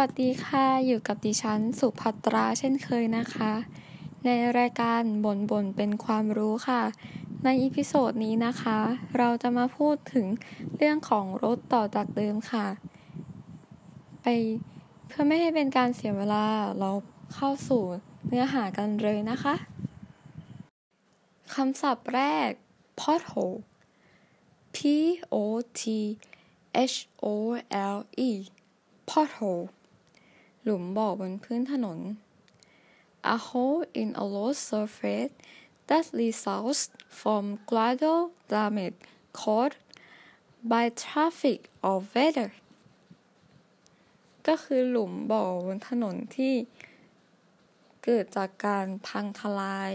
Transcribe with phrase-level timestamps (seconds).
[0.00, 3.52] วัสดีค่ะ อยู่กับดิฉันสุภัตราเช่นเคยนะคะ
[4.24, 6.82] ในรายการบ่นบ่นเป็นความรู้ค่ะ
[7.44, 8.78] ใน episode นี้นะคะ
[9.18, 10.26] เราจะมาพูดถึง
[10.76, 12.66] เรื่องของรถต่อจากเดิมค่ะ
[14.22, 14.26] ไป
[15.06, 16.44] เพื่อไม่ให้เป็นการเสียเวลา
[16.78, 16.90] เรา
[17.34, 17.82] เข้าสู่
[18.26, 19.54] เนื้อหากันเลยนะคะ
[21.54, 22.50] คำศัพท์แรก
[23.00, 23.58] pothole
[24.76, 24.78] p
[25.34, 25.36] o
[25.80, 25.82] t
[26.92, 27.26] h o
[27.94, 27.98] l
[28.28, 28.30] e
[29.10, 29.64] pothole
[30.62, 31.98] หลุมบ่อบนพื้นถนน
[33.34, 35.32] a hole in a road surface
[35.88, 36.80] that results
[37.20, 38.22] from gradual
[38.52, 38.98] damage
[39.40, 39.78] caused
[40.70, 42.50] by traffic or weather
[44.46, 46.54] ก็คือหลุมบ่อบนถนนที่
[48.04, 49.94] เกิดจากการพังทลาย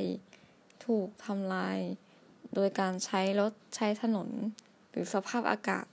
[0.86, 1.80] ถูกทำลาย
[2.54, 4.30] โดยการใช้รถใช้ถนน
[4.90, 5.86] หรือสภาพอากาศ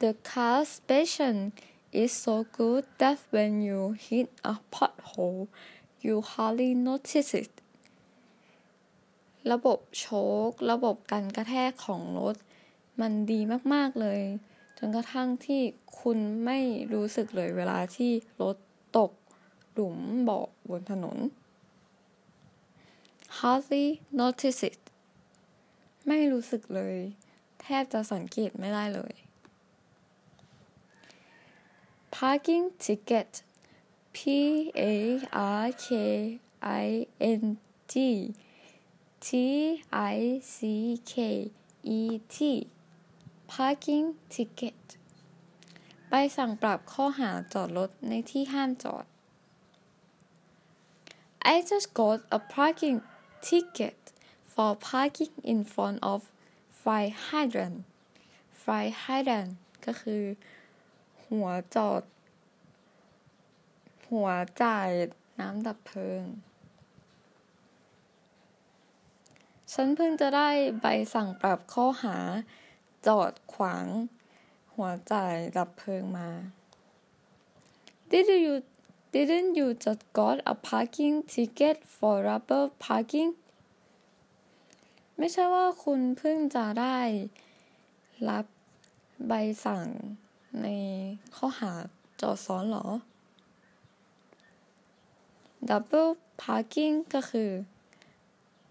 [0.00, 1.36] The car suspension
[1.92, 5.48] is so good that when you hit a pothole
[6.04, 7.52] you hardly notice it
[9.52, 10.06] ระบบโช
[10.48, 12.36] ค ระบบการกระแทกของรถ
[13.00, 13.40] มันดี
[13.72, 14.20] มาก ๆ เลย
[14.78, 15.60] จนกระทั่งที่
[16.00, 16.58] คุณไม่
[16.94, 18.56] รู้สึกเลยเวลาที่รถ
[18.96, 19.12] ตก
[19.72, 21.18] หลุมเบาะบนถนน
[23.38, 23.86] hardly
[24.20, 24.78] notice it
[26.08, 26.96] ไม่รู้สึกเลย
[27.62, 29.12] แทบจะสังเกตไม่ได้เลย
[32.20, 33.42] parking ticket
[34.12, 38.34] P A R K I N G
[39.20, 41.52] T I C K
[41.84, 42.66] E T
[43.46, 44.80] parking ticket
[46.08, 49.04] ใบสั่งปรับข้อหาจอดรถในที่ห้ามจอด
[51.52, 52.98] I just got a parking
[53.48, 53.98] ticket
[54.52, 56.20] for parking in front of
[56.82, 57.78] fire hydrant
[58.62, 59.52] fire hydrant
[59.86, 60.22] ก็คือ
[61.30, 62.02] หัวจอด
[64.10, 64.30] หัว
[64.62, 64.90] จ่าย
[65.40, 66.22] น้ำดับเพลิง
[69.72, 72.16] ฉันเพิ่งจะได้ใบสั่งปรับข้อหา
[73.06, 73.86] จอดขวาง
[74.74, 76.30] หัวจ่ายดับเพลิงมา
[78.10, 78.54] Did you
[79.14, 83.30] didn't you just got a parking ticket for rubber parking
[85.16, 86.98] ไม่ใช่ว่าคุณเพิ่งจะได้
[88.28, 88.46] รับ
[89.28, 89.32] ใบ
[89.66, 89.86] สั่ง
[90.62, 90.66] ใน
[91.36, 91.72] ข้อหา
[92.20, 92.86] จอดซ้อนหรอ
[95.68, 97.50] double parking ก็คือ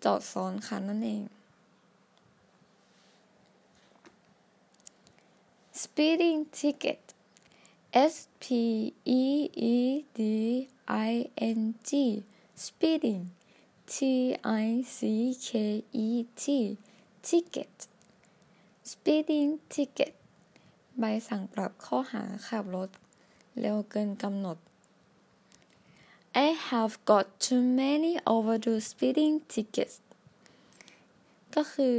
[0.03, 1.23] จอดซ้อนคันนั่นเอง
[5.81, 7.01] speeding ticket
[8.13, 8.45] S P
[9.19, 9.23] E
[9.73, 9.75] E
[10.17, 10.21] D
[11.11, 11.13] I
[11.57, 11.91] N G
[12.65, 13.23] speeding
[13.93, 13.95] T
[14.65, 14.99] I C
[15.45, 15.49] K
[16.05, 16.07] E
[16.41, 16.43] T
[17.27, 17.75] ticket
[18.91, 20.13] speeding ticket
[20.99, 22.89] ใบสั่งปรับข้อหาขับรถ
[23.59, 24.57] เร็วเกินกำหนด
[26.45, 29.95] I have got too many overdue speeding tickets
[31.55, 31.95] ก็คือ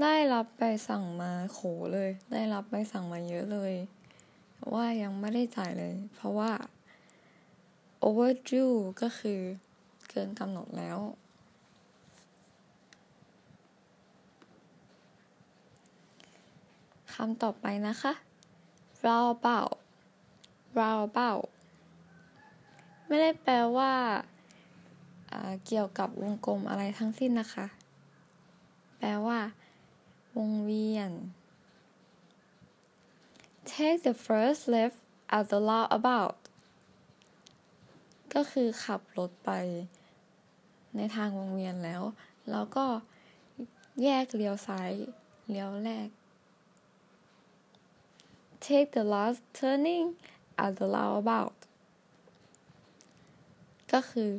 [0.00, 1.58] ได้รับใบสั่งมาโข
[1.92, 3.74] เลย ได้รับใบสั่งมาเยอะเลย
[4.74, 6.52] ว่ายังไม่ได้จ่ายเลย เพราะว่า
[8.06, 9.40] overdue ก็คือ
[10.10, 18.12] เกินกำหนดแล้วำต่อไปนะคะ
[19.06, 19.74] roundabout
[20.78, 21.44] roundabout
[23.06, 23.92] ไม่ได้แปลว่า
[25.66, 27.66] เกี่ยวกับวงกลมอะไรทั้งสิ้นนะคะ
[28.98, 29.38] แปลว่า
[30.36, 31.10] วงเวียน
[33.70, 34.98] take the first left
[35.36, 36.36] at the roundabout
[38.34, 39.50] ก็คือขับรถไป
[40.96, 42.02] ในทางวงเวียนแล้ว
[42.50, 42.86] แล้วก็
[44.02, 44.90] แยกเลี้ยวซ้าย
[45.50, 46.08] เลี้ยวแรก
[48.66, 50.06] take the last turning
[50.64, 51.58] at the roundabout
[53.92, 54.30] ก็คือ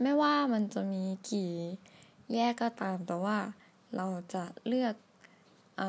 [0.00, 1.52] ไม่ว่ามันจะมีกี่
[2.32, 3.38] แยกก็ตามแต่ว่า
[3.96, 4.94] เราจะเลือก
[5.80, 5.82] อ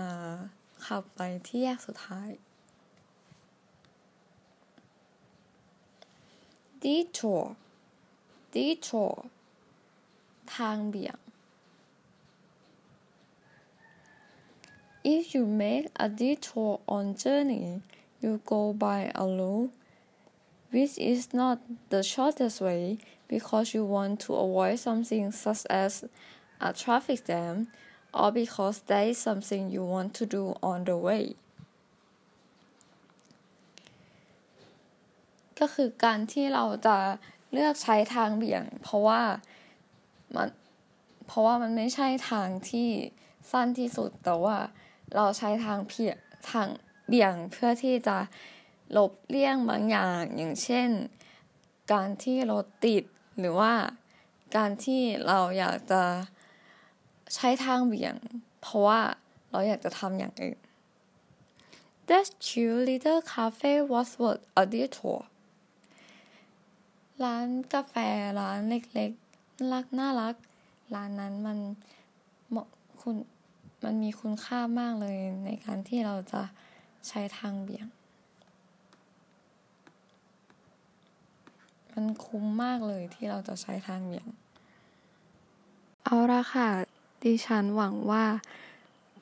[0.86, 2.30] ขับไปที่แยกสุดท้าย
[6.84, 7.44] detour
[8.54, 9.14] detour
[10.56, 11.18] ทางเบี่ยง
[15.05, 17.83] If you make a detour on journey
[18.21, 19.71] you go by a route
[20.71, 22.99] which is not the shortest way
[23.29, 26.05] because you want to avoid something such as
[26.61, 27.69] a traffic jam
[28.13, 31.25] or because there is something you want to do on the way
[35.61, 36.97] ก็คือการที่เราจะ
[37.53, 39.23] เลือกใช้ทางเบี่ยง เพราะว่า
[40.35, 40.49] มัน
[41.27, 42.89] เพราะว่ามันไม่ใช่ทางที่
[43.51, 44.57] สั้นที่สุด แต่ว่า
[45.16, 46.14] เราใช้ทางเพีย
[46.52, 46.68] ทาง
[47.08, 48.18] เบี่ยงเพื่อที่จะ
[48.92, 50.90] หลบเลี่ยงบางอย่างอย่างเช่น
[51.92, 53.04] การที่รถติด
[53.40, 53.74] หรือว่า
[54.56, 56.04] การที่เราอยากจะ
[57.36, 58.16] ใช้ทางเบี่ยง
[58.62, 59.02] เพราะว่า
[59.52, 60.60] เราอยากจะทำอย่างอื่น
[62.10, 65.22] That cute little cafe was worth a detour
[67.24, 67.94] ร้านกาแฟ
[68.40, 70.36] ร้านเล็กๆน่ารักน่ารัก
[70.96, 71.58] ร้านนั้นมัน
[72.50, 72.68] เหมาะ
[73.02, 73.16] คุณ
[73.86, 76.42] มันมีคุณค่ามากเลยในการที่เราจะ
[77.08, 77.88] ใช้ทางเบี่ยง
[81.92, 84.28] มันคุ้มมากเลยที่เราจะใช้ทางเบี่ยง
[86.04, 86.70] เอาละค่ะ
[87.24, 88.26] ดิฉันหวังว่า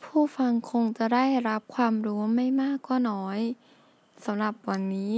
[0.04, 3.40] ผู้ฟังคงจะได้รับความรู้ไม่มากก็น้อย
[4.26, 5.16] สำหรับวันนี้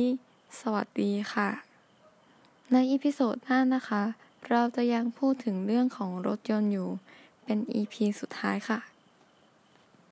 [0.59, 1.49] สวัสดีค่ะ
[2.71, 4.03] ในอีพิโซดหน้านะคะ
[4.49, 6.89] เราจะยังพูดถึงเรื่องของรถยนต์อยู่
[7.43, 8.79] เป็น EP สุดท้ายค่ะ